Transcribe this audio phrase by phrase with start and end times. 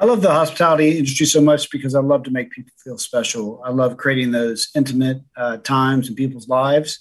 [0.00, 3.60] I love the hospitality industry so much because I love to make people feel special.
[3.62, 7.00] I love creating those intimate uh, times in people's lives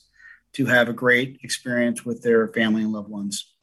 [0.56, 3.54] to have a great experience with their family and loved ones.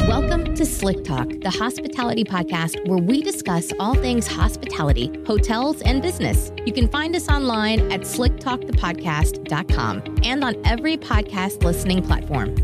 [0.00, 6.02] Welcome to Slick Talk, the hospitality podcast where we discuss all things hospitality, hotels, and
[6.02, 6.50] business.
[6.64, 12.56] You can find us online at slicktalkthepodcast.com and on every podcast listening platform.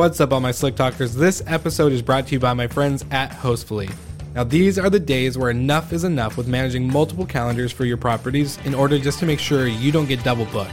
[0.00, 1.14] What's up, all my Slick Talkers?
[1.14, 3.92] This episode is brought to you by my friends at Hostfully.
[4.34, 7.98] Now, these are the days where enough is enough with managing multiple calendars for your
[7.98, 10.72] properties in order just to make sure you don't get double booked.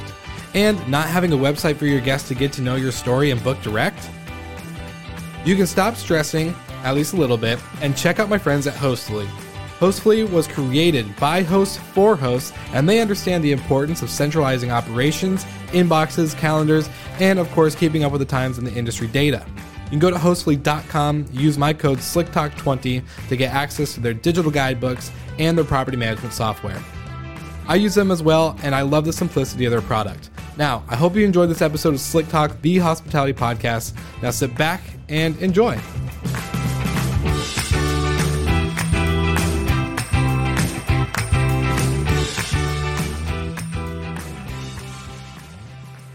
[0.53, 3.43] And not having a website for your guests to get to know your story and
[3.43, 4.09] book direct?
[5.43, 8.75] You can stop stressing, at least a little bit, and check out my friends at
[8.75, 9.27] Hostfully.
[9.79, 15.45] Hostfully was created by hosts for hosts, and they understand the importance of centralizing operations,
[15.67, 19.45] inboxes, calendars, and of course, keeping up with the times and the industry data.
[19.85, 24.49] You can go to hostfully.com, use my code SlickTalk20 to get access to their digital
[24.49, 26.81] guidebooks and their property management software.
[27.67, 30.31] I use them as well, and I love the simplicity of their product.
[30.57, 33.93] Now, I hope you enjoyed this episode of Slick Talk, the hospitality podcast.
[34.23, 35.79] Now sit back and enjoy.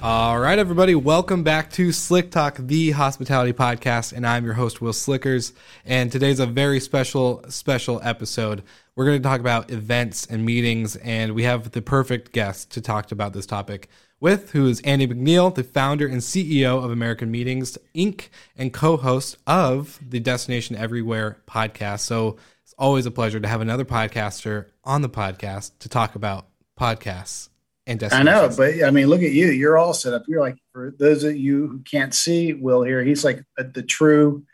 [0.02, 4.80] All right, everybody, welcome back to Slick Talk, the hospitality podcast, and I'm your host,
[4.80, 5.52] Will Slickers.
[5.84, 8.64] And today's a very special, special episode.
[8.96, 12.80] We're going to talk about events and meetings, and we have the perfect guest to
[12.80, 17.30] talk about this topic with, who is Andy McNeil, the founder and CEO of American
[17.30, 18.26] Meetings Inc.,
[18.56, 22.00] and co-host of the Destination Everywhere podcast.
[22.00, 26.48] So it's always a pleasure to have another podcaster on the podcast to talk about
[26.76, 27.50] podcasts
[27.86, 29.46] and I know, but I mean, look at you.
[29.46, 30.22] You're all set up.
[30.28, 33.82] You're like, for those of you who can't see Will here, he's like a, the
[33.82, 34.44] true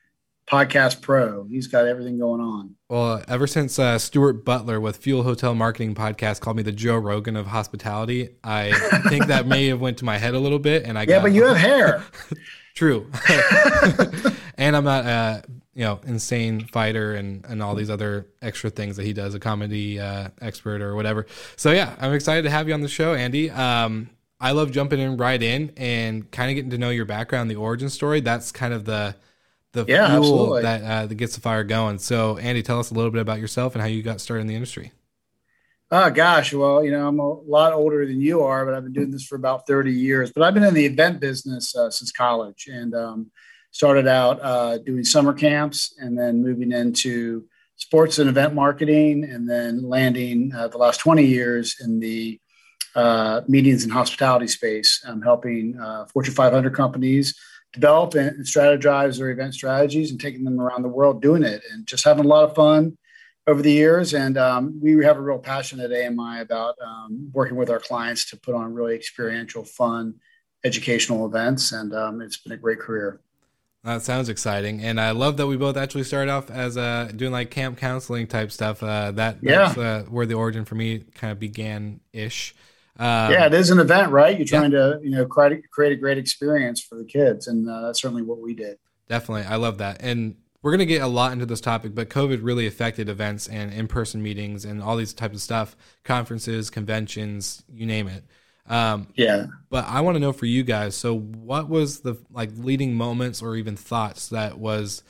[0.48, 1.44] podcast pro.
[1.44, 2.74] He's got everything going on.
[2.88, 6.96] Well, ever since uh, Stuart Butler with Fuel Hotel Marketing Podcast called me the Joe
[6.96, 8.72] Rogan of hospitality, I
[9.08, 10.84] think that may have went to my head a little bit.
[10.84, 12.04] And I yeah, got, but you have hair.
[12.78, 13.10] True.
[14.56, 15.42] and I'm not a
[15.74, 19.40] you know insane fighter and and all these other extra things that he does a
[19.40, 21.26] comedy uh, expert or whatever.
[21.56, 23.50] So yeah i'm excited to have you on the show andy.
[23.50, 27.50] Um, i love jumping in right in and kind of getting to know your background
[27.50, 28.20] the origin story.
[28.20, 29.16] That's kind of the
[29.72, 30.62] the yeah, fuel absolutely.
[30.62, 31.98] that uh, that gets the fire going.
[31.98, 34.46] So andy tell us a little bit about yourself and how you got started in
[34.46, 34.92] the industry
[35.90, 38.92] Oh gosh, well, you know, I'm a lot older than you are, but I've been
[38.92, 40.30] doing this for about 30 years.
[40.30, 43.30] But I've been in the event business uh, since college, and um,
[43.70, 49.48] started out uh, doing summer camps and then moving into sports and event marketing and
[49.48, 52.40] then landing uh, the last 20 years in the
[52.94, 57.38] uh, meetings and hospitality space um, helping uh, fortune 500 companies
[57.72, 61.86] develop and strategize their event strategies and taking them around the world doing it and
[61.86, 62.96] just having a lot of fun
[63.48, 67.56] over the years and um, we have a real passion at ami about um, working
[67.56, 70.14] with our clients to put on really experiential fun
[70.64, 73.20] educational events and um, it's been a great career
[73.84, 77.30] that sounds exciting, and I love that we both actually started off as uh, doing
[77.30, 78.82] like camp counseling type stuff.
[78.82, 79.82] Uh, that that's yeah.
[79.82, 82.54] uh, where the origin for me kind of began ish.
[82.98, 84.36] Um, yeah, it is an event, right?
[84.36, 84.78] You're trying yeah.
[84.78, 88.22] to you know create create a great experience for the kids, and uh, that's certainly
[88.22, 88.78] what we did.
[89.08, 92.40] Definitely, I love that, and we're gonna get a lot into this topic, but COVID
[92.42, 97.62] really affected events and in person meetings and all these types of stuff, conferences, conventions,
[97.72, 98.24] you name it.
[98.68, 99.46] Um, yeah.
[99.70, 100.94] But I want to know for you guys.
[100.94, 105.02] So, what was the like leading moments or even thoughts that was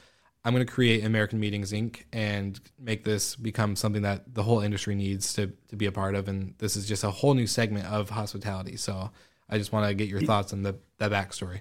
[0.45, 2.05] I'm going to create American Meetings Inc.
[2.13, 6.15] and make this become something that the whole industry needs to to be a part
[6.15, 8.77] of, and this is just a whole new segment of hospitality.
[8.77, 9.11] So,
[9.51, 11.61] I just want to get your thoughts on the that backstory.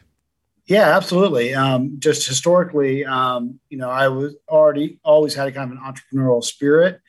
[0.67, 1.53] Yeah, absolutely.
[1.53, 5.83] Um, just historically, um, you know, I was already always had a kind of an
[5.83, 6.99] entrepreneurial spirit,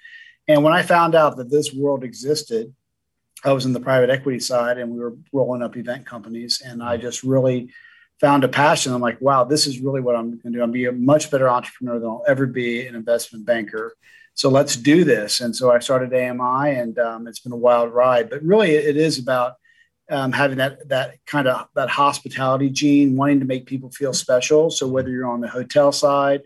[0.47, 2.73] and when I found out that this world existed
[3.45, 6.61] I was in the private equity side and we were rolling up event companies.
[6.65, 7.71] And I just really
[8.21, 8.93] found a passion.
[8.93, 10.63] I'm like, wow, this is really what I'm going to do.
[10.63, 13.95] I'm be a much better entrepreneur than I'll ever be an investment banker.
[14.35, 15.41] so let's do this.
[15.41, 18.29] And so I started AMI, and um, it's been a wild ride.
[18.29, 19.55] But really, it is about
[20.11, 24.71] um, having that that kind of that hospitality gene, wanting to make people feel special.
[24.71, 26.43] So whether you're on the hotel side,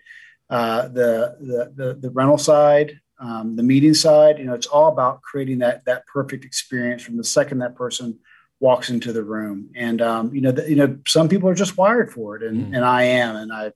[0.50, 4.88] uh, the, the, the the rental side, um, the meeting side, you know, it's all
[4.88, 8.18] about creating that that perfect experience from the second that person
[8.58, 9.70] walks into the room.
[9.74, 12.66] And um, you know, the, you know, some people are just wired for it, and
[12.66, 12.76] mm.
[12.76, 13.74] and I am, and I've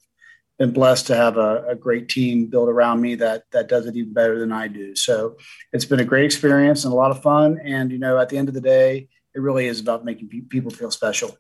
[0.59, 3.95] been blessed to have a, a, great team built around me that that does it
[3.95, 4.97] even better than I do.
[4.97, 5.37] So
[5.71, 7.61] it's been a great experience and a lot of fun.
[7.63, 10.41] And you know, at the end of the day, it really is about making pe-
[10.41, 11.37] people feel special.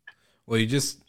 [0.46, 1.02] Well, you just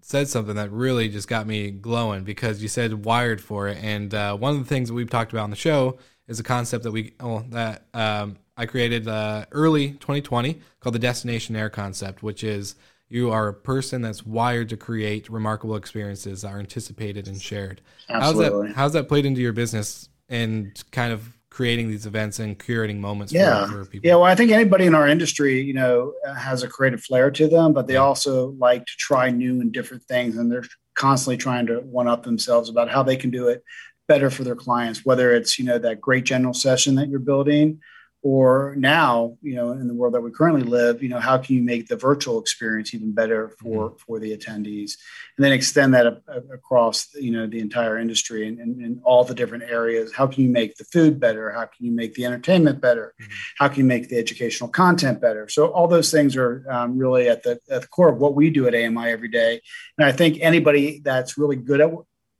[0.00, 3.78] said something that really just got me glowing because you said wired for it.
[3.80, 6.42] And uh, one of the things that we've talked about on the show is a
[6.42, 11.70] concept that we well, that um, I created uh, early 2020 called the destination air
[11.70, 12.74] concept, which is
[13.08, 17.80] you are a person that's wired to create remarkable experiences that are anticipated and shared.
[18.08, 18.44] Absolutely.
[18.44, 22.58] How's that, how's that played into your business and kind of creating these events and
[22.58, 23.66] curating moments yeah.
[23.66, 24.08] for, for, people?
[24.08, 27.46] Yeah, well, I think anybody in our industry, you know, has a creative flair to
[27.46, 30.38] them, but they also like to try new and different things.
[30.38, 30.64] And they're
[30.94, 33.62] constantly trying to one up themselves about how they can do it
[34.08, 37.80] better for their clients, whether it's, you know, that great general session that you're building
[38.22, 41.56] or now you know in the world that we currently live you know how can
[41.56, 43.96] you make the virtual experience even better for mm-hmm.
[43.96, 44.96] for the attendees?
[45.36, 49.00] And then extend that a, a, across you know the entire industry and, and, and,
[49.04, 50.12] all the different areas.
[50.12, 51.50] How can you make the food better?
[51.50, 53.14] How can you make the entertainment better?
[53.20, 53.32] Mm-hmm.
[53.58, 55.48] how can you make the educational content better?
[55.48, 58.50] So all those things are um, really at the, at the core of what we
[58.50, 59.60] do at ami every day.
[59.98, 61.90] And i think anybody that's really good at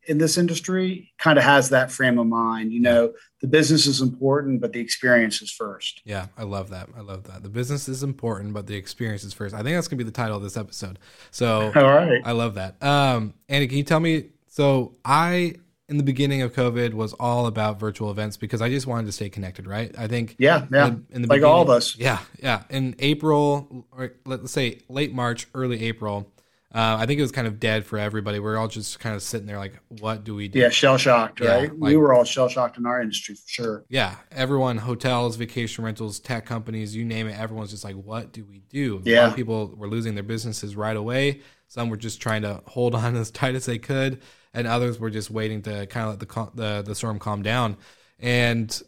[0.07, 2.73] in this industry kind of has that frame of mind.
[2.73, 6.03] You know, the business is important, but the experience is first.
[6.05, 6.89] Yeah, I love that.
[6.97, 7.43] I love that.
[7.43, 9.55] The business is important, but the experience is first.
[9.55, 10.99] I think that's gonna be the title of this episode.
[11.31, 12.83] So, all right, I love that.
[12.83, 14.31] Um, Andy, can you tell me?
[14.49, 15.55] So, I
[15.89, 19.13] in the beginning of COVID was all about virtual events because I just wanted to
[19.13, 19.95] stay connected, right?
[19.99, 21.97] I think yeah, yeah, in the, in the like all of us.
[21.97, 22.63] Yeah, yeah.
[22.71, 26.33] In April, or let's say late March, early April
[26.75, 28.39] uh, I think it was kind of dead for everybody.
[28.39, 30.59] We are all just kind of sitting there like, what do we do?
[30.59, 31.71] Yeah, shell shocked, yeah, right?
[31.71, 33.85] Like, we were all shell shocked in our industry for sure.
[33.91, 38.47] Yeah, everyone, hotels, vacation rentals, tech companies, you name it, everyone's just like, what do
[38.47, 39.03] we do?
[39.05, 39.15] Yeah.
[39.15, 41.43] A lot of people were losing their businesses right away.
[41.69, 44.23] Some were just trying to hold on as tight as they could,
[44.55, 47.77] and others were just waiting to kind of let the the, the storm calm down.
[48.19, 48.83] And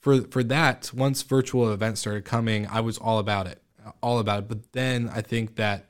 [0.00, 3.60] for for that, once virtual events started coming, I was all about it,
[4.00, 4.48] all about it.
[4.48, 5.88] But then I think that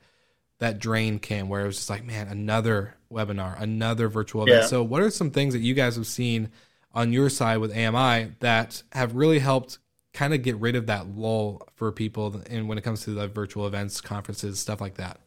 [0.59, 4.63] that drain came where it was just like, man, another webinar, another virtual event.
[4.63, 4.67] Yeah.
[4.67, 6.49] So, what are some things that you guys have seen
[6.93, 9.79] on your side with AMI that have really helped
[10.13, 13.27] kind of get rid of that lull for people and when it comes to the
[13.27, 15.19] virtual events, conferences, stuff like that?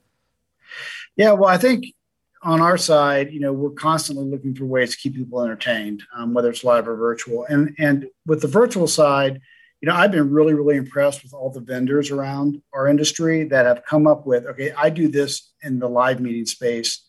[1.16, 1.84] Yeah, well, I think
[2.42, 6.32] on our side, you know, we're constantly looking for ways to keep people entertained, um,
[6.32, 7.44] whether it's live or virtual.
[7.46, 9.40] And and with the virtual side,
[9.80, 13.66] you know, I've been really, really impressed with all the vendors around our industry that
[13.66, 17.04] have come up with, okay, I do this in the live meeting space.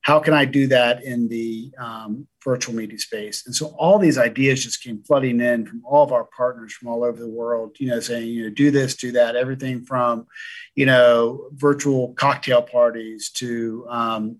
[0.00, 3.44] How can I do that in the um, virtual meeting space?
[3.46, 6.88] And so all these ideas just came flooding in from all of our partners from
[6.88, 10.26] all over the world, you know, saying, you know, do this, do that, everything from,
[10.74, 14.38] you know, virtual cocktail parties to, um,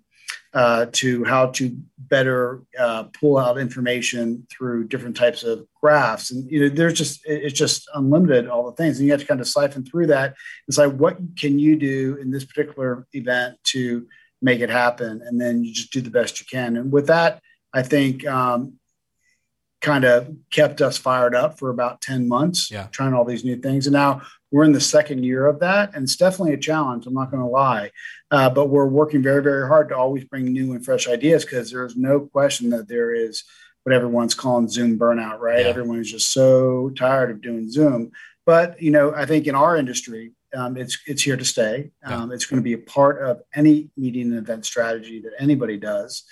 [0.54, 6.30] uh, to how to better uh, pull out information through different types of graphs.
[6.30, 9.26] And you know, there's just it's just unlimited all the things, and you have to
[9.26, 10.34] kind of siphon through that.
[10.66, 14.06] It's like what can you do in this particular event to
[14.40, 16.76] make it happen, and then you just do the best you can.
[16.76, 17.40] And with that,
[17.74, 18.77] I think um,
[19.80, 22.88] kind of kept us fired up for about 10 months yeah.
[22.90, 24.20] trying all these new things and now
[24.50, 27.42] we're in the second year of that and it's definitely a challenge i'm not going
[27.42, 27.90] to lie
[28.30, 31.70] uh, but we're working very very hard to always bring new and fresh ideas because
[31.70, 33.44] there's no question that there is
[33.84, 35.66] what everyone's calling zoom burnout right yeah.
[35.66, 38.10] everyone is just so tired of doing zoom
[38.46, 42.30] but you know i think in our industry um, it's it's here to stay um,
[42.30, 42.34] yeah.
[42.34, 46.24] it's going to be a part of any meeting and event strategy that anybody does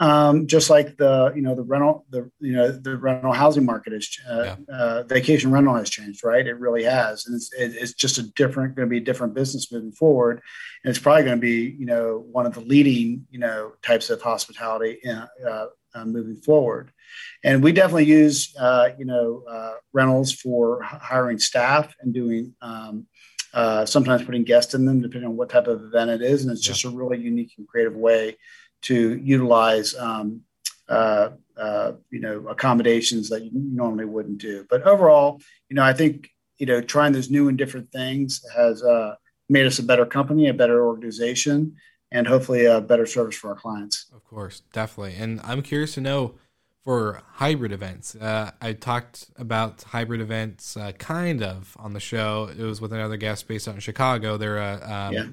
[0.00, 3.92] um, just like the you know the rental the you know the rental housing market
[3.92, 4.56] is uh, yeah.
[4.72, 6.46] uh, vacation rental has changed right?
[6.46, 7.26] It really has.
[7.26, 10.40] And it's it's just a different going to be a different business moving forward.
[10.84, 14.10] And it's probably going to be you know one of the leading you know types
[14.10, 16.92] of hospitality in, uh, uh moving forward.
[17.42, 23.06] And we definitely use uh, you know uh, rentals for hiring staff and doing um,
[23.84, 26.44] sometimes putting guests in them depending on what type of event it is.
[26.44, 26.72] And it's yeah.
[26.72, 28.36] just a really unique and creative way
[28.82, 30.42] to utilize um,
[30.88, 34.64] uh, uh, you know accommodations that you normally wouldn't do.
[34.70, 38.82] But overall, you know, I think you know trying those new and different things has
[38.82, 39.16] uh,
[39.48, 41.76] made us a better company, a better organization,
[42.12, 44.06] and hopefully a better service for our clients.
[44.14, 45.16] Of course, definitely.
[45.16, 46.34] And I'm curious to know
[46.84, 48.14] for hybrid events.
[48.14, 52.48] Uh, I talked about hybrid events uh, kind of on the show.
[52.56, 54.36] It was with another guest based out in Chicago.
[54.38, 55.26] They're uh, um, Yeah.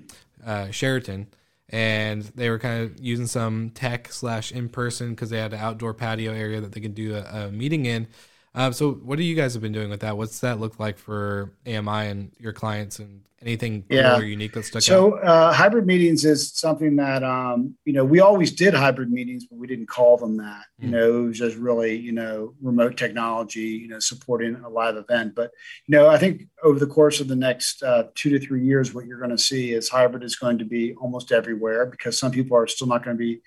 [0.46, 1.28] uh, Sheraton,
[1.69, 5.60] and they were kind of using some tech slash in person because they had an
[5.60, 8.07] outdoor patio area that they could do a, a meeting in.
[8.55, 10.15] Um, so, what do you guys have been doing with that?
[10.17, 14.17] What's that look like for AMI and your clients, and anything Yeah.
[14.19, 14.83] unique that stuck out?
[14.83, 19.45] So uh, hybrid meetings is something that um, you know we always did hybrid meetings,
[19.45, 20.63] but we didn't call them that.
[20.79, 20.91] You Mm.
[20.91, 25.35] know, it was just really you know remote technology, you know, supporting a live event.
[25.35, 25.51] But
[25.85, 28.93] you know, I think over the course of the next uh, two to three years,
[28.93, 32.31] what you're going to see is hybrid is going to be almost everywhere because some
[32.31, 33.41] people are still not going to be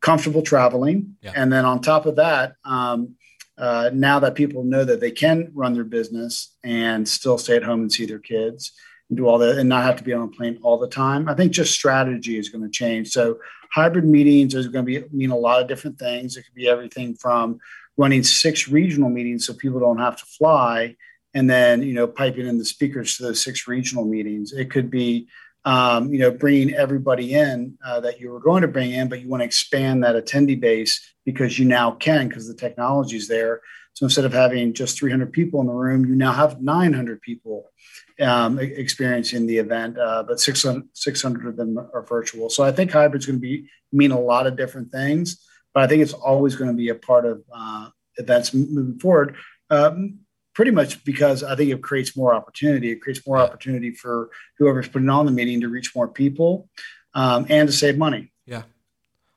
[0.00, 1.32] comfortable traveling, Yeah.
[1.34, 2.54] and then on top of that.
[2.64, 3.14] Um,
[3.58, 7.64] uh, now that people know that they can run their business and still stay at
[7.64, 8.72] home and see their kids,
[9.08, 11.28] and do all that and not have to be on a plane all the time.
[11.28, 13.08] I think just strategy is going to change.
[13.08, 13.38] So
[13.72, 16.36] hybrid meetings is going to be mean a lot of different things.
[16.36, 17.58] It could be everything from
[17.96, 20.96] running six regional meetings so people don't have to fly
[21.34, 24.52] and then you know piping in the speakers to those six regional meetings.
[24.52, 25.28] It could be
[25.68, 29.20] um, you know bringing everybody in uh, that you were going to bring in, but
[29.20, 33.28] you want to expand that attendee base because you now can because the technology is
[33.28, 33.60] there.
[33.92, 37.70] So instead of having just 300 people in the room, you now have 900 people
[38.18, 42.48] um, experiencing the event, uh, but 600, 600 of them are virtual.
[42.48, 45.44] So I think hybrid's going to be mean a lot of different things,
[45.74, 49.36] but I think it's always going to be a part of uh, events moving forward.
[49.68, 50.20] Um,
[50.58, 52.90] pretty much because I think it creates more opportunity.
[52.90, 56.68] It creates more opportunity for whoever's putting on the meeting to reach more people
[57.14, 58.32] um, and to save money.
[58.44, 58.62] Yeah,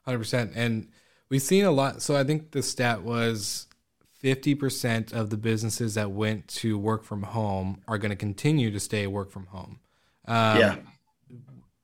[0.04, 0.54] hundred percent.
[0.56, 0.88] And
[1.30, 2.02] we've seen a lot.
[2.02, 3.68] So I think the stat was
[4.16, 8.72] fifty percent of the businesses that went to work from home are going to continue
[8.72, 9.80] to stay work from home.
[10.26, 10.76] Um, yeah.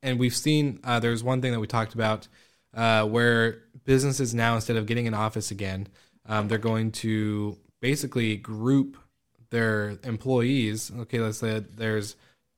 [0.01, 2.27] and we've seen uh, there's one thing that we talked about
[2.73, 5.89] uh, where businesses now instead of getting an office again,
[6.25, 8.97] um, they're going to basically group
[9.49, 10.91] their employees.
[10.99, 12.15] Okay, let's say there's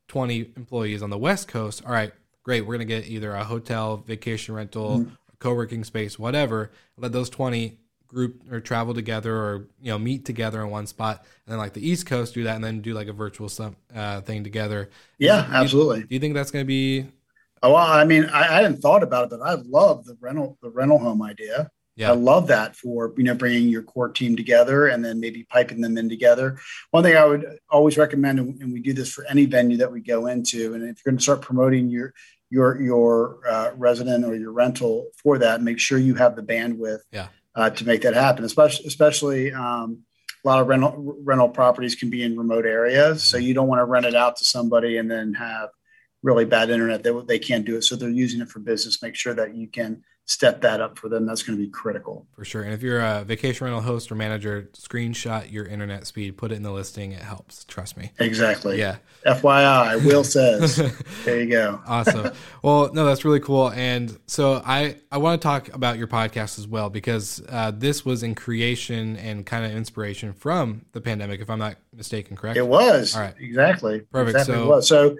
[0.07, 1.83] 20 employees on the West Coast.
[1.85, 2.11] All right,
[2.43, 2.61] great.
[2.61, 5.05] We're going to get either a hotel, vacation rental,
[5.39, 6.71] co-working space, whatever.
[6.97, 7.77] Let those 20
[8.07, 11.73] group or travel together or you know meet together in one spot and then like
[11.73, 14.89] the east coast do that and then do like a virtual some uh, thing together
[15.19, 15.99] Yeah, Do you- absolutely.
[16.01, 17.05] do you think that's going to be
[17.61, 20.57] Oh, well, I mean, I, I hadn't thought about it, but I love the rental
[20.63, 21.69] the rental home idea.
[21.99, 22.11] Yeah.
[22.11, 25.81] I love that for you know bringing your core team together and then maybe piping
[25.81, 26.57] them in together.
[26.91, 29.99] One thing I would always recommend, and we do this for any venue that we
[29.99, 32.13] go into, and if you're going to start promoting your
[32.49, 37.01] your your uh, resident or your rental for that, make sure you have the bandwidth
[37.11, 37.27] Yeah.
[37.53, 38.45] uh, to make that happen.
[38.45, 40.03] Especially especially um,
[40.45, 43.79] a lot of rental rental properties can be in remote areas, so you don't want
[43.79, 45.67] to rent it out to somebody and then have
[46.21, 49.15] really bad internet they, they can't do it so they're using it for business make
[49.15, 52.45] sure that you can step that up for them that's going to be critical For
[52.45, 52.61] sure.
[52.61, 56.55] And if you're a vacation rental host or manager, screenshot your internet speed, put it
[56.55, 57.13] in the listing.
[57.13, 57.63] It helps.
[57.65, 58.11] Trust me.
[58.19, 58.97] exactly Yeah.
[59.25, 60.75] fyi will says
[61.25, 62.31] there you go awesome.
[62.61, 63.71] Well, no, that's really cool.
[63.71, 68.05] And so I, I want to talk about your podcast as well because uh, this
[68.05, 72.55] was in creation and kind of inspiration from the pandemic, if I'm not mistaken, correct?
[72.55, 73.33] it was All right.
[73.39, 74.35] exactly Perfect.
[74.37, 74.87] exactly So- it was.
[74.87, 75.17] so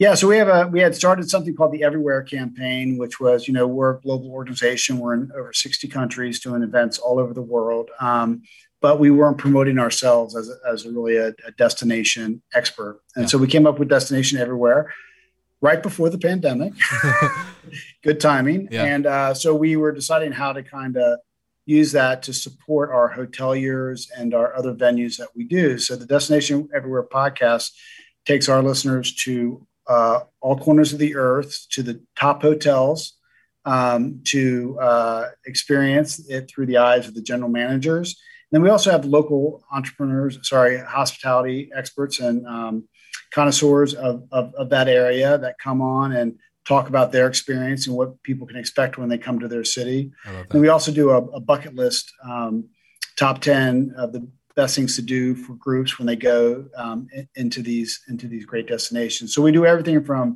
[0.00, 3.46] yeah so we have a we had started something called the everywhere campaign which was
[3.46, 7.32] you know we're a global organization we're in over 60 countries doing events all over
[7.32, 8.42] the world um,
[8.80, 13.28] but we weren't promoting ourselves as as a really a, a destination expert and Yeah.
[13.28, 14.92] so we came up with destination everywhere
[15.60, 16.72] right before the pandemic
[18.02, 18.68] good timing.
[18.70, 18.84] Yeah.
[18.84, 21.18] And uh, so we were deciding how to kind of
[21.66, 25.78] use that to support our hoteliers and our other venues that we do.
[25.78, 27.72] So the Destination Everywhere podcast
[28.26, 33.14] takes our listeners to uh, all corners of the earth, to the top hotels,
[33.64, 38.16] um, to uh, experience it through the eyes of the general managers.
[38.50, 42.88] And then we also have local entrepreneurs, sorry, hospitality experts and um,
[43.32, 47.96] connoisseurs of, of, of that area that come on and talk about their experience and
[47.96, 50.12] what people can expect when they come to their city.
[50.52, 52.68] And we also do a, a bucket list, um,
[53.16, 54.28] top 10 of the
[54.60, 58.66] best things to do for groups when they go um, into these into these great
[58.74, 59.34] destinations.
[59.34, 60.26] So we do everything from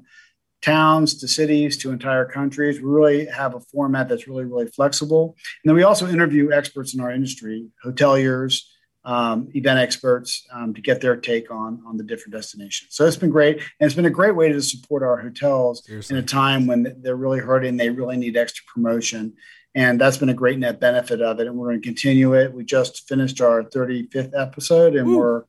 [0.62, 2.81] towns to cities to entire countries.
[2.81, 5.37] We really have a format that's really, really flexible.
[5.62, 8.62] And then we also interview experts in our industry, hoteliers,
[9.04, 12.88] um, event experts, um, to get their take on on the different destinations.
[12.97, 15.76] So it's been great, and it's been a great way to support our hotels
[16.11, 17.76] in a time when they're really hurting.
[17.76, 19.35] They really need extra promotion.
[19.75, 21.47] And that's been a great net benefit of it.
[21.47, 22.52] And we're going to continue it.
[22.52, 25.19] We just finished our 35th episode and Woo.
[25.19, 25.43] we're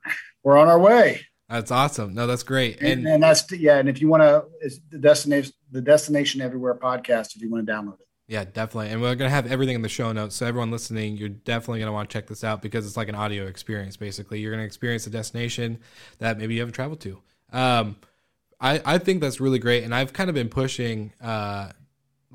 [0.44, 1.22] we're on our way.
[1.50, 2.15] That's awesome.
[2.15, 2.82] No, that's great.
[2.82, 3.77] And, And and that's yeah.
[3.77, 7.36] And if you want to, it's the destination the Destination Everywhere podcast.
[7.36, 8.89] If you want to download it, Yeah, definitely.
[8.89, 10.36] And we're going to have everything in the show notes.
[10.36, 13.10] So, everyone listening, you're definitely going to want to check this out because it's like
[13.10, 14.39] an audio experience, basically.
[14.39, 15.79] You're going to experience a destination
[16.20, 17.22] that maybe you haven't traveled to.
[17.51, 17.98] Um,
[18.60, 19.84] I, I think that's really great.
[19.84, 21.72] And I've kind of been pushing, uh,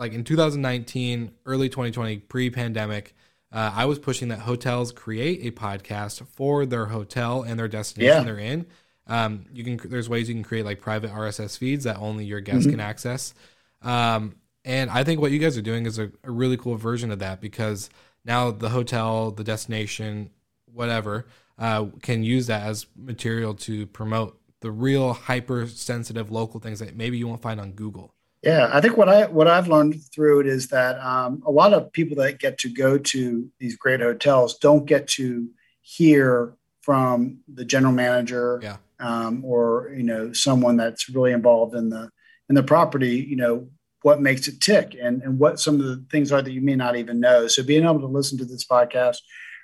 [0.00, 3.14] like in 2019, early 2020, pre pandemic,
[3.52, 8.16] uh, I was pushing that hotels create a podcast for their hotel and their destination
[8.16, 8.22] Yeah.
[8.24, 8.66] they're in.
[9.06, 12.40] Um, you can there's ways you can create like private RSS feeds that only your
[12.40, 12.70] guests Mm-hmm.
[12.72, 13.34] can access.
[13.82, 17.10] Um, and I think what you guys are doing is a, a really cool version
[17.10, 17.90] of that because
[18.24, 20.30] now the hotel, the destination,
[20.72, 21.26] whatever,
[21.58, 27.18] uh, can use that as material to promote the real hypersensitive local things that maybe
[27.18, 28.14] you won't find on Google.
[28.42, 31.74] Yeah, I think what I what I've learned through it is that um, a lot
[31.74, 35.48] of people that get to go to these great hotels don't get to
[35.82, 38.76] hear from the general manager Yeah.
[38.98, 42.10] um, or you know someone that's really involved in the
[42.48, 43.16] in the property.
[43.16, 43.68] You know
[44.02, 46.76] what makes it tick and and what some of the things are that you may
[46.76, 47.46] not even know.
[47.46, 49.18] So being able to listen to this podcast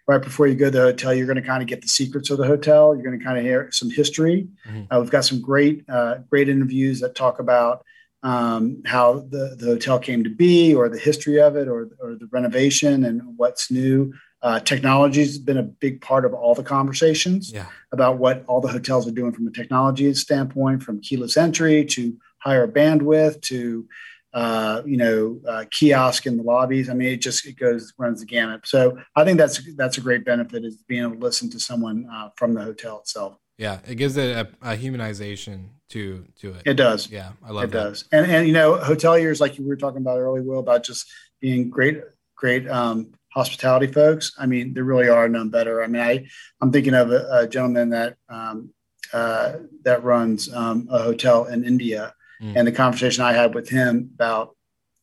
[0.07, 2.29] right before you go to the hotel, you're going to kind of get the secrets
[2.29, 2.95] of the hotel.
[2.95, 4.47] You're going to kind of hear some history.
[4.69, 4.87] Mhm.
[4.91, 7.83] Uh, we've got some great uh, great interviews that talk about
[8.23, 12.15] um, how the, the hotel came to be or the history of it or, or
[12.17, 14.13] the renovation and what's new.
[14.43, 17.67] Uh, technology has been a big part of all the conversations Yeah.
[17.93, 22.17] about what all the hotels are doing from a technology standpoint, from keyless entry to
[22.39, 23.87] higher bandwidth to
[24.35, 26.91] uh, you know uh, kiosk in the lobbies.
[26.91, 28.67] I mean, it just it goes runs the gamut.
[28.67, 32.07] So I think that's that's a great benefit is being able to listen to someone
[32.13, 33.39] uh, from the hotel itself.
[33.59, 33.79] Yeah.
[33.87, 36.63] It gives it a, a humanization to to it.
[36.67, 37.11] It does.
[37.11, 37.33] Yeah.
[37.45, 37.83] I love it that.
[37.85, 38.05] does.
[38.13, 41.07] And and you know, hoteliers like you were talking about earlier, Will, about just
[41.41, 42.01] being great,
[42.35, 44.33] great um, hospitality folks.
[44.39, 45.83] I mean, there really are none better.
[45.83, 46.27] I mean, I
[46.61, 48.71] I'm thinking of a, a gentleman that um,
[49.13, 49.53] uh,
[49.85, 52.55] that runs um, a hotel in India, Mm.
[52.55, 54.55] and the conversation I had with him about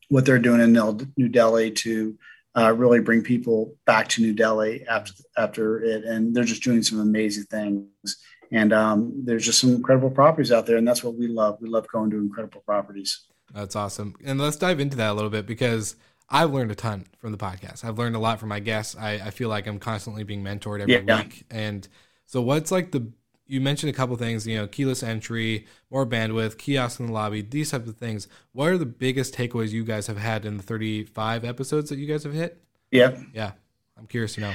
[0.10, 0.72] what they're doing in
[1.18, 2.16] New Delhi to
[2.56, 6.84] uh, really bring people back to New Delhi after after it, and they're just doing
[6.84, 8.18] some amazing things.
[8.54, 11.58] And um, there's just some incredible properties out there, and that's what we love.
[11.60, 13.22] We love going to incredible properties.
[13.54, 14.16] That's awesome.
[14.24, 15.96] And let's dive into that a little bit because
[16.30, 17.84] I've learned a ton from the podcast.
[17.84, 18.96] I've learned a lot from my guests.
[18.96, 21.24] I, I feel like I'm constantly being mentored every Yeah.
[21.24, 21.46] week.
[21.50, 21.88] And
[22.28, 23.12] so, what's like the
[23.46, 27.42] you mentioned a couple things, you know, keyless entry, more bandwidth, kiosk in the lobby,
[27.42, 28.28] these types of things.
[28.54, 32.08] What are the biggest takeaways you guys have had in the 35 episodes that you
[32.08, 32.64] guys have hit?
[32.90, 33.18] Yeah.
[33.34, 33.52] Yeah,
[33.98, 34.54] I'm curious to know.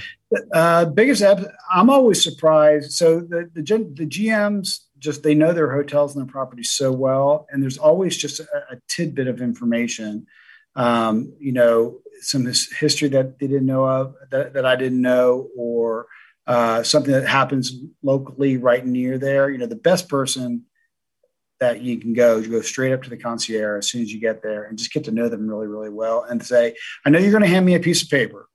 [0.52, 1.22] Uh, biggest.
[1.70, 2.92] I'm always surprised.
[2.92, 7.46] So the the, the GMs just they know their hotels and their properties so well,
[7.50, 10.26] and there's always just a, a tidbit of information.
[10.76, 15.00] Um, you know, some his, history that they didn't know of that, that I didn't
[15.00, 16.06] know, or
[16.46, 17.72] uh, something that happens
[18.02, 19.50] locally right near there.
[19.50, 20.64] You know, the best person
[21.60, 24.20] that you can go, you go straight up to the concierge as soon as you
[24.20, 26.74] get there and just get to know them really, really well and say,
[27.04, 28.48] I know you're going to hand me a piece of paper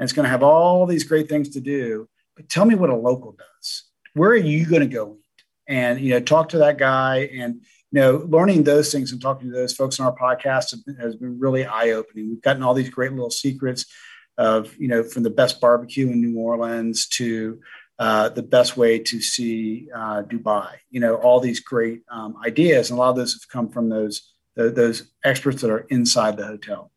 [0.00, 2.88] and it's going to have all these great things to do, but tell me what
[2.88, 3.84] a local does.
[4.14, 5.44] Where are you going to go eat?
[5.68, 7.56] And, you know, talk to that guy and,
[7.92, 11.38] you know, learning those things and talking to those folks on our podcast has been,
[11.38, 12.30] really eye opening.
[12.30, 13.84] We've gotten all these great little secrets
[14.38, 17.60] of, you know, from the best barbecue in New Orleans to,
[17.98, 20.70] uh, the best way to see uh, Dubai.
[20.90, 23.90] You know, all these great um, ideas, and a lot of those have come from
[23.90, 26.89] those those, those experts that are inside the hotel.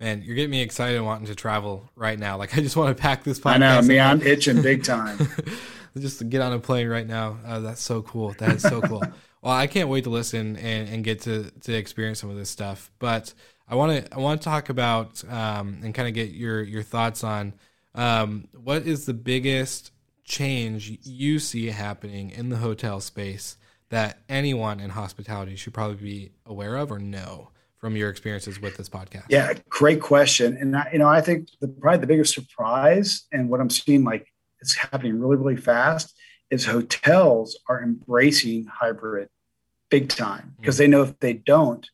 [0.00, 2.36] Man, you're getting me excited wanting to travel right now.
[2.36, 3.54] Like I just want to pack this podcast.
[3.54, 5.18] I know, me, I'm itching big time.
[5.98, 7.38] just to get on a plane right now.
[7.46, 8.34] Uh, that's so cool.
[8.38, 9.02] That is so cool.
[9.42, 12.50] well, I can't wait to listen and, and get to, to experience some of this
[12.50, 12.90] stuff.
[12.98, 13.32] But
[13.68, 16.82] I want to I want to talk about um, and kind of get your your
[16.82, 17.54] thoughts on
[17.94, 19.90] um, what is the biggest
[20.24, 23.56] change you see happening in the hotel space
[23.88, 28.76] that anyone in hospitality should probably be aware of or know from your experiences with
[28.76, 29.24] this podcast.
[29.28, 30.56] Yeah, great question.
[30.56, 34.04] And I, you know, I think the probably the biggest surprise and what I'm seeing
[34.04, 34.26] like
[34.60, 36.14] it's happening really, really fast
[36.50, 39.28] is hotels are embracing hybrid
[39.90, 41.88] big time because they know if they don't,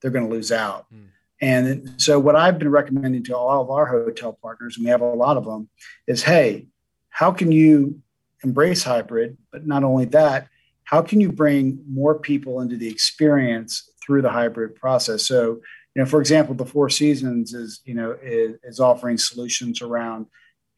[0.00, 0.86] they're going to lose out.
[0.92, 1.06] Mm.
[1.40, 5.00] And so what I've been recommending to all of our hotel partners, and we have
[5.00, 5.68] a lot of them,
[6.06, 6.66] is hey,
[7.10, 8.00] how can you
[8.42, 9.36] embrace hybrid?
[9.52, 10.48] But not only that,
[10.84, 15.26] how can you bring more people into the experience through the hybrid process?
[15.26, 15.60] So,
[15.94, 20.26] you know, for example, the Four Seasons is, you know, is, is offering solutions around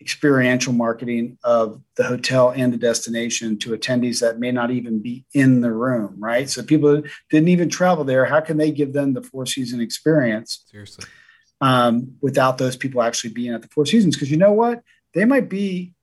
[0.01, 5.25] experiential marketing of the hotel and the destination to attendees that may not even be
[5.33, 6.51] in the room, right?
[6.51, 8.25] So people didn't even travel there.
[8.25, 11.05] How can they give them the Four Season experience Seriously.
[11.61, 14.17] um, without those people actually being at the Four Seasons?
[14.17, 14.83] Because you know what,
[15.15, 15.95] they might be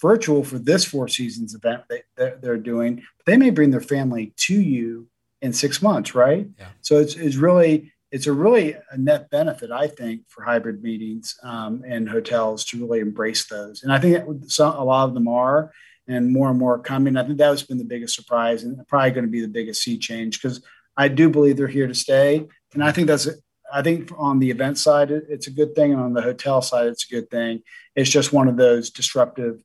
[0.00, 3.80] virtual for this Four Seasons event that that they're doing, but they may bring their
[3.80, 5.08] family to you
[5.46, 6.46] in six months, right?
[6.58, 6.66] Yeah.
[6.82, 11.36] So it's, it's really it's a really a net benefit, I think, for hybrid meetings
[11.42, 13.82] um, and hotels to really embrace those.
[13.82, 15.72] And I think some, a lot of them are,
[16.06, 17.16] and more and more coming.
[17.16, 19.82] I think that has been the biggest surprise, and probably going to be the biggest
[19.82, 20.62] sea change because
[20.96, 22.46] I do believe they're here to stay.
[22.74, 23.28] And I think that's
[23.72, 26.86] I think on the event side, it's a good thing, and on the hotel side,
[26.86, 27.62] it's a good thing.
[27.96, 29.62] It's just one of those disruptive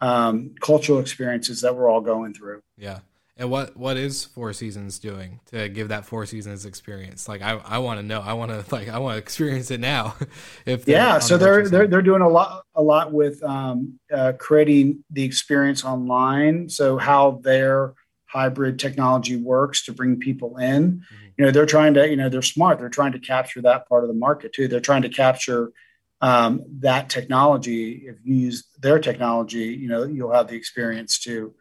[0.00, 2.62] um, cultural experiences that we're all going through.
[2.78, 3.00] Yeah.
[3.36, 7.28] And what what is Four Seasons doing to give that Four Seasons experience?
[7.28, 8.20] Like I, I want to know.
[8.20, 10.14] I want to like I want to experience it now.
[10.66, 15.04] if yeah, so they're they're they're doing a lot a lot with um, uh, creating
[15.10, 16.68] the experience online.
[16.68, 17.94] So how their
[18.26, 20.92] hybrid technology works to bring people in.
[20.92, 21.26] Mm-hmm.
[21.36, 22.78] You know, they're trying to you know they're smart.
[22.78, 24.68] They're trying to capture that part of the market too.
[24.68, 25.72] They're trying to capture
[26.20, 28.04] um, that technology.
[28.06, 31.52] If you use their technology, you know you'll have the experience to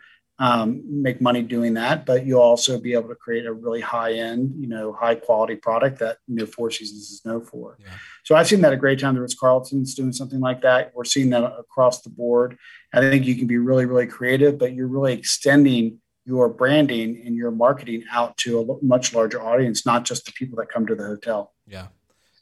[0.43, 4.11] um, make money doing that, but you'll also be able to create a really high
[4.15, 7.77] end, you know, high quality product that you know Four Seasons is known for.
[7.79, 7.87] Yeah.
[8.25, 9.15] So I've seen that a great time.
[9.15, 10.91] The Ritz Carlton's doing something like that.
[10.93, 12.57] We're seeing that across the board.
[12.93, 17.37] I think you can be really, really creative, but you're really extending your branding and
[17.37, 20.95] your marketing out to a much larger audience, not just the people that come to
[20.95, 21.53] the hotel.
[21.65, 21.87] Yeah,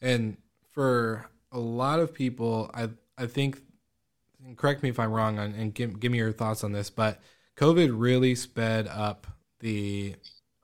[0.02, 0.38] and
[0.72, 3.62] for a lot of people, I I think,
[4.56, 7.22] correct me if I'm wrong, and give give me your thoughts on this, but
[7.62, 9.28] COVID really sped up
[9.60, 10.16] the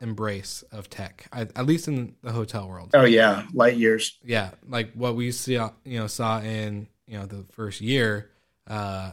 [0.02, 2.90] embrace of tech, at least in the hotel world.
[2.96, 4.18] Oh yeah, light years.
[4.24, 8.32] Yeah, like what we see, you know, saw in you know the first year
[8.66, 9.12] uh,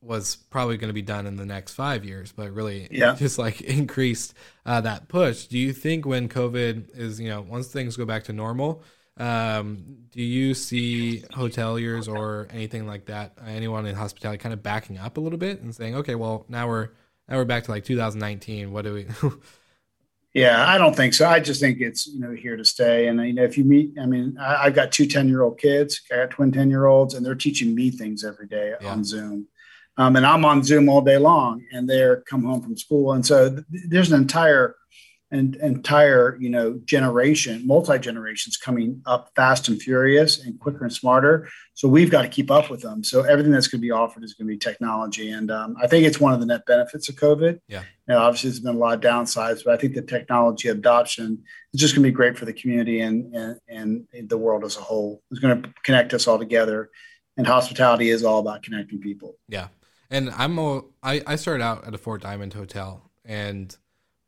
[0.00, 3.14] was probably going to be done in the next five years, but really, yeah.
[3.18, 5.46] just like increased uh, that push.
[5.46, 8.82] Do you think when COVID is, you know, once things go back to normal,
[9.18, 14.98] um, do you see hoteliers or anything like that, anyone in hospitality, kind of backing
[14.98, 16.90] up a little bit and saying, okay, well now we're
[17.28, 18.72] now we're back to like 2019.
[18.72, 19.06] What do we?
[20.34, 21.26] yeah, I don't think so.
[21.26, 23.08] I just think it's you know here to stay.
[23.08, 25.58] And you know, if you meet, I mean, I, have got two 10 year old
[25.58, 26.02] kids.
[26.12, 28.92] I got twin 10 year olds, and they're teaching me things every day yeah.
[28.92, 29.48] on Zoom.
[29.98, 33.24] Um, and I'm on Zoom all day long, and they're come home from school, and
[33.24, 34.76] so th- there's an entire
[35.32, 40.92] an entire you know generation multi generations coming up fast and furious and quicker and
[40.92, 41.48] smarter.
[41.74, 43.02] So we've got to keep up with them.
[43.02, 45.30] So everything that's going to be offered is going to be technology.
[45.30, 47.60] And um, i think it's one of the net benefits of covid.
[47.68, 47.82] Yeah.
[48.08, 51.42] You know, obviously there's been a lot of downsides but i think the technology adoption
[51.74, 54.76] is just going to be great for the community and, and and the world as
[54.76, 55.22] a whole.
[55.30, 56.90] It's going to connect us all together.
[57.36, 59.36] And hospitality is all about connecting people.
[59.48, 59.68] Yeah.
[60.08, 63.10] And i'm a, I, I started out at a four diamond hotel.
[63.24, 63.76] And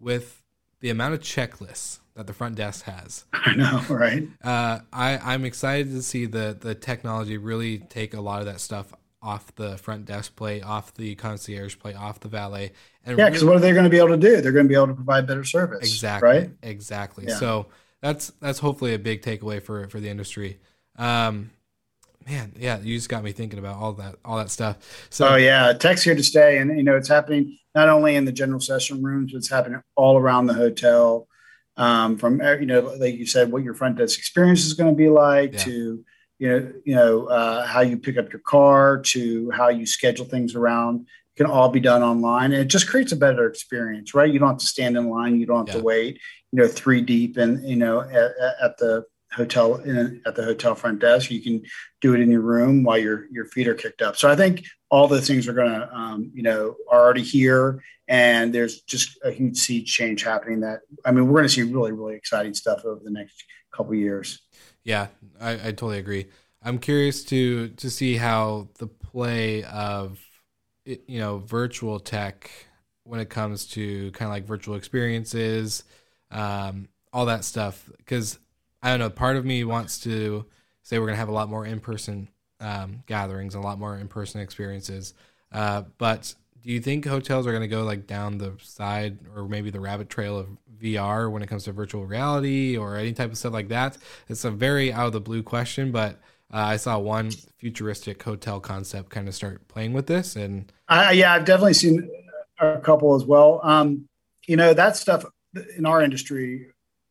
[0.01, 0.38] with
[0.81, 3.25] the amount of checklists that the front desk has.
[3.33, 4.27] I know, right?
[4.43, 8.61] Uh, I I'm excited to see the the technology really take a lot of that
[8.61, 12.73] stuff off the front desk plate, off the concierge plate, off the valet.
[13.05, 14.41] And yeah, because really, what are they going to be able to do?
[14.41, 15.81] They're going to be able to provide better service.
[15.81, 16.29] Exactly.
[16.29, 16.51] Right.
[16.63, 17.25] Exactly.
[17.29, 17.37] Yeah.
[17.37, 17.67] So
[18.01, 20.59] that's that's hopefully a big takeaway for for the industry.
[20.97, 21.51] Um,
[22.29, 25.07] man, yeah, you just got me thinking about all that all that stuff.
[25.11, 28.25] So, oh yeah, tech's here to stay, and you know it's happening not only in
[28.25, 31.29] the general session rooms, but it's happening all around the hotel.
[31.77, 34.97] Um, from you know, like you said, what your front desk experience is going to
[34.97, 35.59] be like yeah.
[35.61, 36.05] to
[36.39, 40.27] you know, you know uh, how you pick up your car to how you schedule
[40.27, 44.13] things around it can all be done online, and it just creates a better experience,
[44.13, 44.31] right?
[44.31, 45.81] You don't have to stand in line, you don't have yeah.
[45.81, 46.21] to wait,
[46.53, 50.75] you know, three deep, and you know, at, at the hotel in, at the hotel
[50.75, 51.31] front desk.
[51.31, 51.63] You can
[52.01, 54.17] do it in your room while your your feet are kicked up.
[54.17, 57.83] So I think all the things are going to, um, you know, are already here,
[58.09, 60.61] and there's just a huge sea change happening.
[60.61, 63.95] That I mean, we're going to see really really exciting stuff over the next couple
[63.95, 64.41] years.
[64.85, 65.09] Yeah,
[65.41, 66.27] I, I totally agree.
[66.63, 70.19] I'm curious to to see how the play of
[70.85, 72.51] you know virtual tech
[73.05, 75.85] when it comes to kind of like virtual experiences
[76.31, 78.39] um, all that stuff because
[78.89, 79.11] I don't know.
[79.11, 80.47] Part of me wants to
[80.83, 82.27] say we're gonna have a lot more in person
[82.59, 85.13] um, gatherings, a lot more in person experiences.
[85.53, 89.69] Uh, but do you think hotels are gonna go like down the side or maybe
[89.69, 90.49] the rabbit trail of
[90.81, 93.99] VR when it comes to virtual reality or any type of stuff like that?
[94.27, 96.13] It's a very out of the blue question, but
[96.51, 101.11] uh, I saw one futuristic hotel concept kind of start playing with this, and uh,
[101.13, 102.11] yeah, I've definitely seen
[102.59, 103.61] a couple as well.
[103.63, 104.09] Um,
[104.47, 105.27] you know, that stuff
[105.77, 106.69] in our industry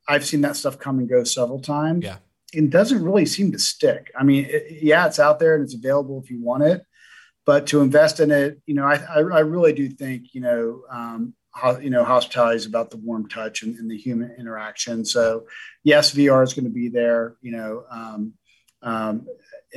[0.08, 2.06] I've seen that stuff come and go several times.
[2.06, 2.18] Yeah.
[2.54, 4.12] It doesn't really seem to stick.
[4.18, 6.82] I mean, it, yeah, it's out there and it's available if you want it,
[7.46, 10.84] but to invest in it, you know, I, I, I really do think, you know,
[10.90, 15.04] um, how, you know, hospitality is about the warm touch and, and, the human interaction.
[15.04, 15.48] So
[15.84, 18.34] yes, VR is going to be there, you know, um,
[18.84, 19.26] um,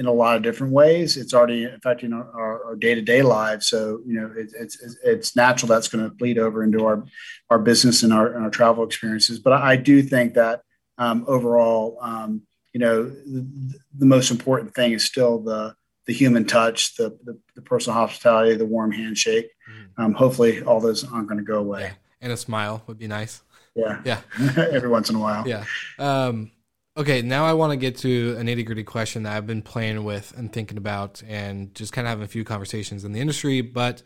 [0.00, 1.18] in a lot of different ways.
[1.18, 3.66] It's already affecting our, day-to-day lives.
[3.66, 7.04] So, you know, it, it's, it's natural that's going to bleed over into our,
[7.50, 9.38] our business and our, and our travel experiences.
[9.38, 10.62] But I do think that
[10.96, 12.40] um, overall, um,
[12.72, 15.74] you know, the, the, most important thing is still the
[16.06, 19.50] the human touch, the the, the personal hospitality, the warm handshake.
[19.68, 20.02] Mm-hmm.
[20.02, 21.82] Um, hopefully, all those aren't going to go away.
[21.82, 21.92] Yeah.
[22.22, 23.42] And a smile would be nice.
[23.74, 24.20] Yeah, yeah,
[24.72, 25.46] every once in a while.
[25.48, 25.64] Yeah.
[25.98, 26.52] Um,
[27.00, 30.04] okay, now I want to get to a nitty gritty question that I've been playing
[30.04, 33.62] with and thinking about, and just kind of having a few conversations in the industry,
[33.62, 34.02] but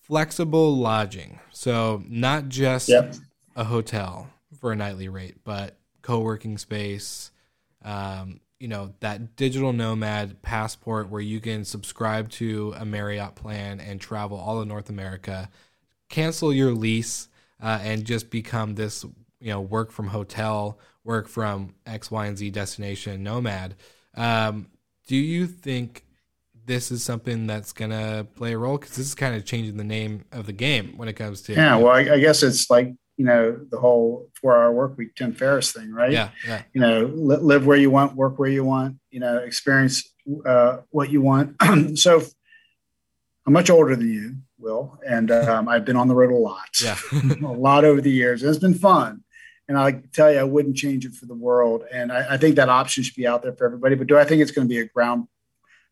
[0.00, 1.38] flexible lodging.
[1.50, 3.14] So not just yep.
[3.56, 7.30] a hotel for a nightly rate, but co-working space,
[7.84, 13.80] um, you know, that digital nomad passport where you can subscribe to a Marriott plan
[13.80, 15.50] and travel all of North America,
[16.08, 17.28] cancel your lease,
[17.62, 19.04] uh, and just become this,
[19.40, 23.74] you know, work from hotel, work from X, Y, and Z destination nomad.
[24.16, 24.66] Um,
[25.06, 26.04] do you think
[26.66, 29.76] this is something that's going to play a role because this is kind of changing
[29.76, 31.76] the name of the game when it comes to yeah.
[31.76, 35.72] Well, I, I guess it's like you know the whole four-hour work week Tim Ferriss
[35.72, 36.12] thing, right?
[36.12, 36.62] Yeah, yeah.
[36.72, 38.98] You know, li- live where you want, work where you want.
[39.10, 40.08] You know, experience
[40.46, 41.56] uh, what you want.
[41.98, 42.22] so,
[43.46, 46.80] I'm much older than you, Will, and um, I've been on the road a lot.
[46.80, 46.96] Yeah,
[47.44, 48.42] a lot over the years.
[48.42, 49.24] It's been fun.
[49.70, 51.84] And I tell you, I wouldn't change it for the world.
[51.92, 53.94] And I, I think that option should be out there for everybody.
[53.94, 55.28] But do I think it's going to be a ground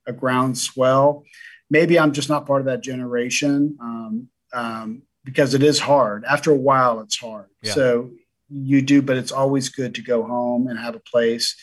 [0.04, 1.22] a groundswell.
[1.70, 6.24] Maybe I'm just not part of that generation um, um, because it is hard.
[6.24, 7.46] After a while, it's hard.
[7.62, 7.74] Yeah.
[7.74, 8.10] So
[8.50, 11.54] you do, but it's always good to go home and have a place.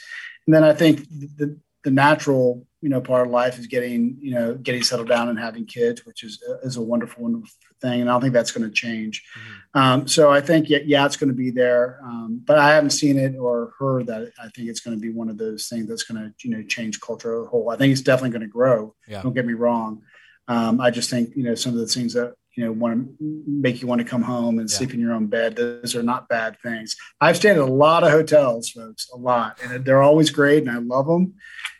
[0.47, 4.31] And then I think the, the natural you know part of life is getting you
[4.31, 7.47] know getting settled down and having kids which is is a wonderful wonderful
[7.79, 9.79] thing and i don't think that's going to change mm-hmm.
[9.79, 12.89] um, so i think yeah, yeah it's going to be there um, but i haven't
[12.89, 15.87] seen it or heard that i think it's going to be one of those things
[15.87, 18.41] that's going to you know change culture as a whole i think it's definitely going
[18.41, 19.21] to grow yeah.
[19.21, 20.01] don't get me wrong
[20.47, 23.43] um, i just think you know some of the things that you know want to
[23.47, 24.75] make you want to come home and yeah.
[24.75, 28.03] sleep in your own bed those are not bad things i've stayed at a lot
[28.03, 31.33] of hotels folks a lot and they're always great and i love them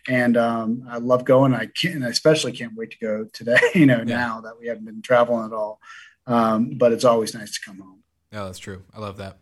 [0.08, 1.54] and um, I love going.
[1.54, 3.60] I can't, I especially can't wait to go today.
[3.76, 4.04] You know, yeah.
[4.04, 5.80] now that we haven't been traveling at all,
[6.28, 8.04] um, but it's always nice to come home.
[8.32, 8.84] Yeah, that's true.
[8.94, 9.38] I love that.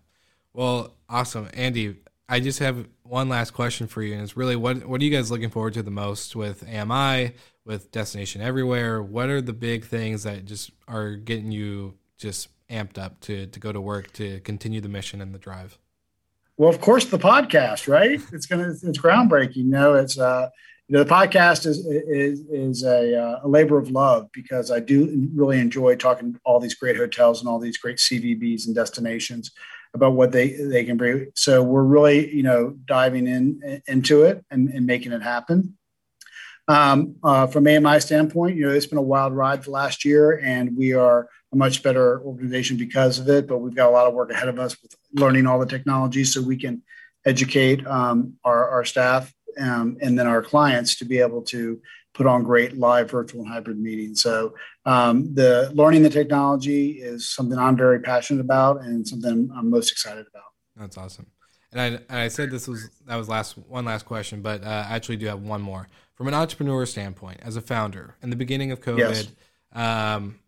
[0.53, 1.97] Well, awesome, Andy.
[2.27, 5.11] I just have one last question for you, and it's really what what are you
[5.11, 7.33] guys looking forward to the most with AMI,
[7.65, 9.01] with Destination Everywhere?
[9.01, 13.59] What are the big things that just are getting you just amped up to to
[13.59, 15.77] go to work to continue the mission and the drive?
[16.57, 18.21] Well, of course, the podcast, right?
[18.31, 19.55] It's gonna it's groundbreaking.
[19.55, 20.49] You know, it's uh,
[20.87, 24.79] you know, the podcast is is is a, uh, a labor of love because I
[24.79, 28.75] do really enjoy talking to all these great hotels and all these great CVBs and
[28.75, 29.51] destinations
[29.93, 31.31] about what they they can bring.
[31.35, 35.77] So we're really you know diving in into it and, and making it happen.
[36.67, 40.39] Um, uh, from AMI standpoint, you know, it's been a wild ride the last year,
[40.39, 43.47] and we are a much better organization because of it.
[43.47, 46.23] But we've got a lot of work ahead of us with learning all the technology
[46.23, 46.81] so we can
[47.25, 51.81] educate um, our, our staff um, and then our clients to be able to
[52.13, 54.21] put on great live virtual and hybrid meetings.
[54.21, 54.53] So
[54.85, 59.91] um, the learning the technology is something I'm very passionate about and something I'm most
[59.91, 60.43] excited about.
[60.75, 61.27] That's awesome.
[61.71, 64.95] And I, I said this was that was last one last question, but uh, I
[64.95, 68.71] actually do have one more from an entrepreneur standpoint as a founder in the beginning
[68.71, 68.97] of COVID.
[68.97, 69.27] Yes.
[69.71, 70.39] Um,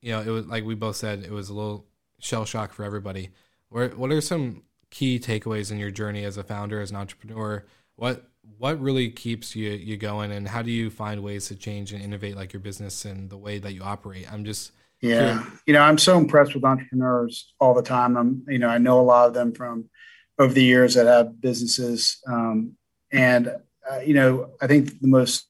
[0.00, 1.86] you know, it was like we both said, it was a little
[2.20, 3.30] shell shock for everybody.
[3.68, 7.64] What what are some key takeaways in your journey as a founder, as an entrepreneur?
[7.96, 11.92] What what really keeps you you going, and how do you find ways to change
[11.92, 14.32] and innovate like your business and the way that you operate?
[14.32, 15.60] I'm just yeah, curious.
[15.66, 18.16] you know, I'm so impressed with entrepreneurs all the time.
[18.16, 19.90] I'm you know, I know a lot of them from
[20.38, 22.76] over the years that have businesses, um,
[23.10, 23.52] and
[23.90, 25.46] uh, you know, I think the most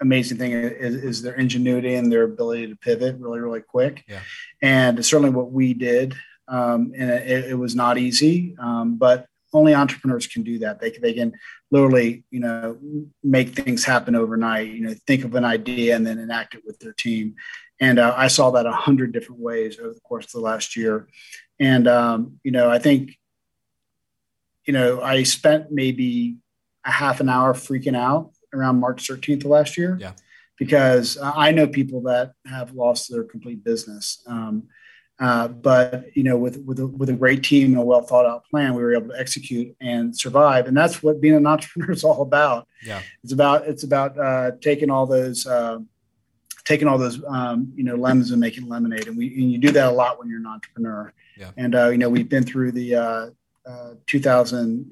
[0.00, 4.04] amazing thing is, is, their ingenuity and their ability to pivot really, really quick.
[4.08, 4.20] Yeah.
[4.62, 6.14] And certainly what we did,
[6.48, 10.80] um, and it, it, was not easy, um, but only entrepreneurs can do that.
[10.80, 11.32] They can, they can
[11.70, 12.78] literally, you know,
[13.24, 14.68] make things happen overnight.
[14.68, 17.34] You know, think of an idea and then enact it with their team.
[17.80, 20.76] And uh, I saw that a hundred different ways over the course of the last
[20.76, 21.08] year.
[21.58, 23.16] And um, you know, I think,
[24.66, 26.36] you know, I spent maybe
[26.86, 29.98] a half an hour freaking out around March 13th of last year.
[30.00, 30.12] Yeah.
[30.58, 34.22] Because I know people that have lost their complete business.
[34.26, 34.68] Um,
[35.18, 38.26] uh, but you know, with with a, with a great team and a well thought
[38.26, 40.66] out plan, we were able to execute and survive.
[40.66, 42.68] And that's what being an entrepreneur is all about.
[42.84, 45.78] Yeah, it's about it's about uh, taking all those uh,
[46.64, 49.08] taking all those um, you know lemons and making lemonade.
[49.08, 51.12] And we and you do that a lot when you're an entrepreneur.
[51.38, 51.50] Yeah.
[51.56, 53.32] And uh, you know, we've been through the
[53.66, 54.90] uh, uh, 2000.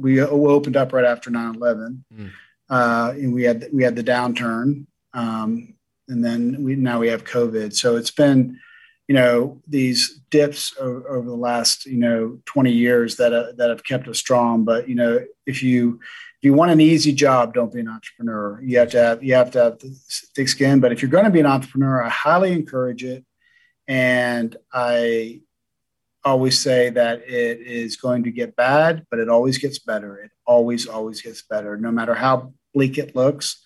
[0.00, 2.02] We, we opened up right after 9/11.
[2.14, 2.30] Mm
[2.70, 5.74] uh, and we had we had the downturn, um,
[6.08, 7.74] and then we now we have COVID.
[7.74, 8.58] So it's been
[9.06, 13.70] you know these dips over, over, the last you know 20 years that uh, that
[13.70, 17.54] have kept us strong but you know if you if you want an easy job
[17.54, 19.80] don't be an entrepreneur you have to have you have to have
[20.34, 23.24] thick skin but if you're going to be an entrepreneur i highly encourage it
[23.86, 25.40] and i
[26.28, 30.30] always say that it is going to get bad but it always gets better it
[30.46, 33.64] always always gets better no matter how bleak it looks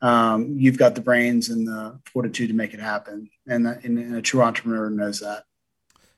[0.00, 3.28] um, you've got the brains and the fortitude to make it happen.
[3.46, 5.44] And, and, and, a true entrepreneur knows that.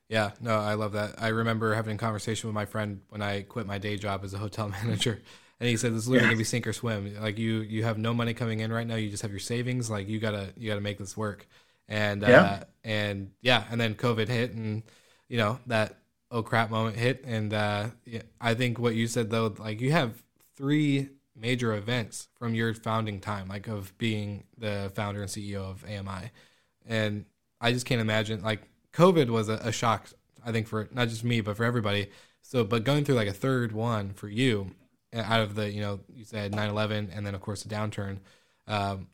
[0.08, 1.14] Yeah, no, I love that.
[1.18, 4.34] I remember having a conversation with my friend when I quit my day job as
[4.34, 5.22] a hotel manager.
[5.60, 6.30] And he said, "This is literally yeah.
[6.30, 7.14] gonna be sink or swim.
[7.20, 8.96] Like you, you have no money coming in right now.
[8.96, 9.90] You just have your savings.
[9.90, 11.46] Like you gotta, you gotta make this work."
[11.86, 12.42] And yeah.
[12.42, 14.82] Uh, and yeah, and then COVID hit, and
[15.30, 15.96] you know that
[16.30, 17.24] oh crap moment hit.
[17.24, 17.86] And uh,
[18.40, 20.22] I think what you said though, like you have
[20.56, 25.84] three major events from your founding time, like of being the founder and CEO of
[25.84, 26.30] AMI.
[26.86, 27.24] And
[27.60, 28.60] I just can't imagine like
[28.92, 30.08] COVID was a, a shock,
[30.44, 32.10] I think, for not just me, but for everybody.
[32.42, 34.72] So, but going through like a third one for you
[35.14, 38.18] out of the, you know, you said 9 11 and then, of course, the downturn.
[38.66, 39.08] Um,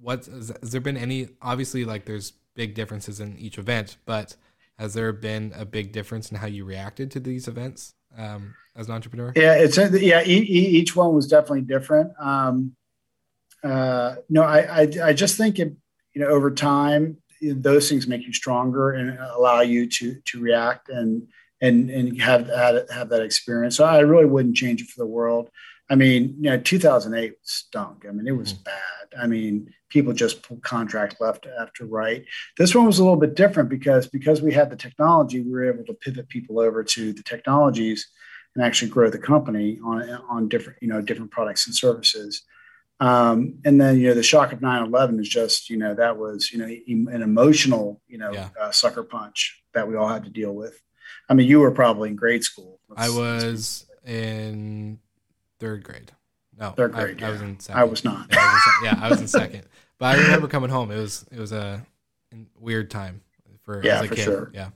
[0.00, 4.36] what has there been any, obviously, like there's big differences in each event, but
[4.78, 7.94] has there been a big difference in how you reacted to these events?
[8.16, 9.32] Um, as an entrepreneur?
[9.34, 10.22] Yeah, it's yeah.
[10.24, 12.12] E- each one was definitely different.
[12.18, 12.76] Um,
[13.62, 15.74] uh, no, I, I, I just think it,
[16.14, 20.88] you know over time those things make you stronger and allow you to to react
[20.88, 21.28] and
[21.60, 23.76] and and have have, have that experience.
[23.76, 25.50] So I really wouldn't change it for the world.
[25.90, 28.04] I mean, you know, 2008 stunk.
[28.06, 28.62] I mean, it was mm-hmm.
[28.64, 29.22] bad.
[29.22, 32.24] I mean, people just pulled contract left after right.
[32.58, 35.72] This one was a little bit different because because we had the technology, we were
[35.72, 38.06] able to pivot people over to the technologies
[38.54, 42.42] and actually grow the company on on different you know different products and services.
[43.00, 46.50] Um, and then you know the shock of 9-11 is just you know that was
[46.52, 48.48] you know an emotional you know yeah.
[48.60, 50.80] uh, sucker punch that we all had to deal with.
[51.28, 52.80] I mean, you were probably in grade school.
[52.88, 54.98] Let's, I was in
[55.58, 56.12] third grade.
[56.58, 57.18] No, third grade.
[57.18, 57.28] I, yeah.
[57.28, 57.80] I was in second.
[57.80, 58.26] I was not.
[58.30, 59.62] Yeah, I was in, yeah, I was in second.
[59.98, 60.90] But I remember coming home.
[60.90, 61.84] It was it was a
[62.58, 63.22] weird time
[63.62, 64.24] for yeah, as a for kid.
[64.24, 64.50] Sure.
[64.54, 64.70] Yeah.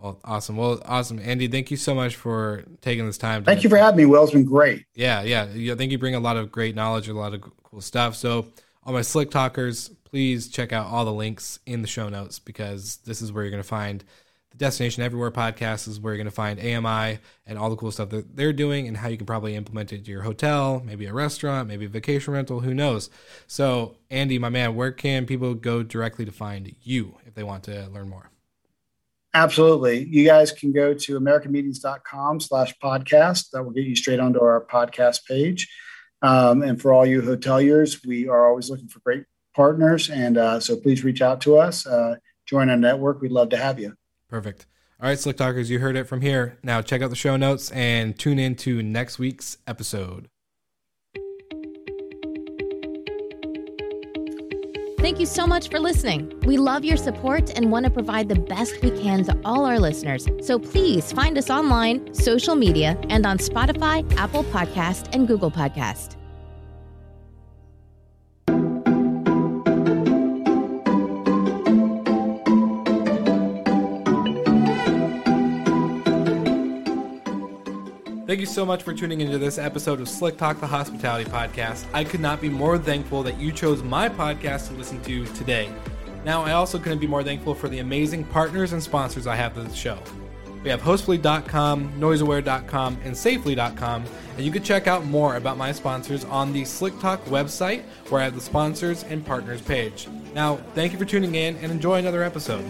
[0.00, 0.56] Well, awesome.
[0.56, 1.48] Well, awesome, Andy.
[1.48, 3.42] Thank you so much for taking this time.
[3.42, 4.04] Thank you for having me.
[4.04, 4.84] Well, it's been great.
[4.94, 5.44] Yeah, yeah.
[5.44, 8.14] I think you bring a lot of great knowledge, and a lot of cool stuff.
[8.14, 8.48] So,
[8.84, 12.98] all my slick talkers, please check out all the links in the show notes because
[13.06, 14.04] this is where you're going to find
[14.54, 15.88] the Destination Everywhere podcast.
[15.88, 18.88] Is where you're going to find AMI and all the cool stuff that they're doing
[18.88, 21.88] and how you can probably implement it to your hotel, maybe a restaurant, maybe a
[21.88, 22.60] vacation rental.
[22.60, 23.10] Who knows?
[23.46, 27.64] So, Andy, my man, where can people go directly to find you if they want
[27.64, 28.30] to learn more?
[29.34, 30.04] Absolutely.
[30.04, 33.50] You guys can go to americanmeetings.com slash podcast.
[33.50, 35.68] That will get you straight onto our podcast page.
[36.22, 40.08] Um, and for all you hoteliers, we are always looking for great partners.
[40.08, 43.20] And uh, so please reach out to us, uh, join our network.
[43.20, 43.96] We'd love to have you.
[44.34, 44.66] Perfect.
[45.00, 46.58] All right, Slick Talkers, you heard it from here.
[46.64, 50.28] Now check out the show notes and tune in to next week's episode.
[54.98, 56.32] Thank you so much for listening.
[56.44, 59.78] We love your support and want to provide the best we can to all our
[59.78, 60.26] listeners.
[60.40, 66.16] So please find us online, social media, and on Spotify, Apple Podcast, and Google Podcast.
[78.34, 81.86] Thank you so much for tuning into this episode of Slick Talk, the hospitality podcast.
[81.92, 85.72] I could not be more thankful that you chose my podcast to listen to today.
[86.24, 89.52] Now, I also couldn't be more thankful for the amazing partners and sponsors I have
[89.52, 90.00] for the show.
[90.64, 94.04] We have hostfully.com, noiseaware.com, and safely.com,
[94.36, 98.20] and you can check out more about my sponsors on the Slick Talk website where
[98.20, 100.08] I have the sponsors and partners page.
[100.34, 102.64] Now, thank you for tuning in and enjoy another episode.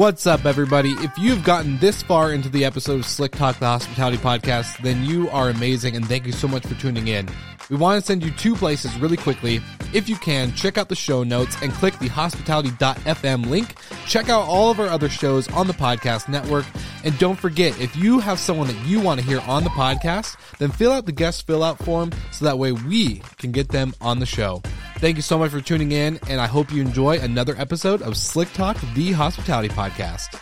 [0.00, 0.92] What's up, everybody?
[0.92, 5.04] If you've gotten this far into the episode of Slick Talk, the Hospitality Podcast, then
[5.04, 7.28] you are amazing and thank you so much for tuning in.
[7.68, 9.60] We want to send you two places really quickly.
[9.92, 13.74] If you can, check out the show notes and click the hospitality.fm link.
[14.06, 16.64] Check out all of our other shows on the podcast network.
[17.04, 20.38] And don't forget, if you have someone that you want to hear on the podcast,
[20.56, 23.92] then fill out the guest fill out form so that way we can get them
[24.00, 24.62] on the show.
[25.00, 28.18] Thank you so much for tuning in, and I hope you enjoy another episode of
[28.18, 30.38] Slick Talk, the hospitality podcast.